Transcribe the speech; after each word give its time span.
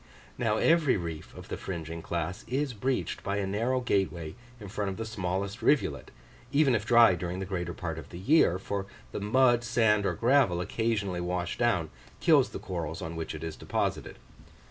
Now, 0.35 0.57
every 0.57 0.97
reef 0.97 1.31
of 1.37 1.49
the 1.49 1.57
fringing 1.57 2.01
class 2.01 2.43
is 2.47 2.73
breached 2.73 3.21
by 3.23 3.37
a 3.37 3.45
narrow 3.45 3.81
gateway 3.81 4.33
in 4.59 4.67
front 4.67 4.89
of 4.89 4.97
the 4.97 5.05
smallest 5.05 5.61
rivulet, 5.61 6.09
even 6.51 6.73
if 6.73 6.87
dry 6.87 7.13
during 7.13 7.37
the 7.37 7.45
greater 7.45 7.75
part 7.75 7.99
of 7.99 8.09
the 8.09 8.17
year, 8.17 8.57
for 8.57 8.87
the 9.11 9.19
mud, 9.21 9.63
sand, 9.63 10.07
or 10.07 10.15
gravel, 10.15 10.59
occasionally 10.59 11.21
washed 11.21 11.59
down 11.59 11.91
kills 12.19 12.49
the 12.49 12.57
corals 12.57 13.03
on 13.03 13.15
which 13.15 13.35
it 13.35 13.43
is 13.43 13.55
deposited. 13.55 14.17